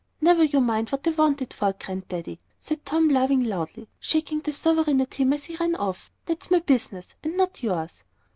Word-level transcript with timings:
"Never 0.19 0.43
you 0.43 0.61
mind 0.61 0.89
what 0.89 1.07
I 1.07 1.11
want 1.11 1.43
it 1.43 1.53
for, 1.53 1.73
Grand 1.73 2.07
daddy," 2.07 2.39
said 2.59 2.83
Tom, 2.87 3.09
laughing 3.09 3.43
loudly 3.43 3.83
and 3.83 3.87
shaking 3.99 4.39
the 4.39 4.51
sovereign 4.51 4.99
at 4.99 5.13
him 5.13 5.31
as 5.31 5.45
he 5.45 5.55
ran 5.57 5.75
off; 5.75 6.09
"that's 6.25 6.49
my 6.49 6.57
business, 6.57 7.13
and 7.21 7.37
not 7.37 7.61
yours." 7.61 8.03